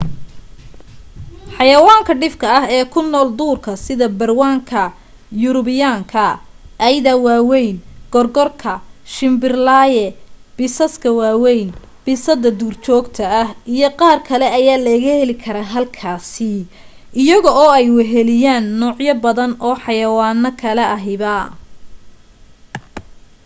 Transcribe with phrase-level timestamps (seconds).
[1.55, 4.81] xaywaanka dhifka ah ee ku nool duurka sida barawnka
[5.43, 6.25] yurubiyaanka
[6.89, 7.75] eyda waweyn
[8.13, 8.73] gorgorka
[9.13, 10.05] shimbirlaaye
[10.57, 11.69] bisaaska waweyn
[12.05, 16.51] bisada duurjogta ah iyo qaarkale ayaa laga heli karaa halkaasi
[17.21, 21.35] iyaga oo ay weheliyaan noocyo badan oo xayawaano kale ahiba